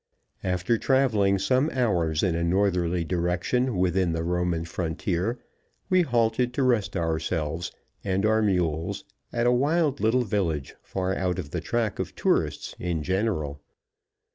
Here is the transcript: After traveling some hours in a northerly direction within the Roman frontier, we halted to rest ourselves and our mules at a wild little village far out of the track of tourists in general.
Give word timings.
After 0.43 0.79
traveling 0.79 1.37
some 1.37 1.69
hours 1.69 2.23
in 2.23 2.33
a 2.33 2.43
northerly 2.43 3.03
direction 3.05 3.77
within 3.77 4.13
the 4.13 4.23
Roman 4.23 4.65
frontier, 4.65 5.37
we 5.91 6.01
halted 6.01 6.55
to 6.55 6.63
rest 6.63 6.97
ourselves 6.97 7.71
and 8.03 8.25
our 8.25 8.41
mules 8.41 9.05
at 9.31 9.45
a 9.45 9.51
wild 9.51 9.99
little 9.99 10.23
village 10.23 10.73
far 10.81 11.13
out 11.15 11.37
of 11.37 11.51
the 11.51 11.61
track 11.61 11.99
of 11.99 12.15
tourists 12.15 12.73
in 12.79 13.03
general. 13.03 13.61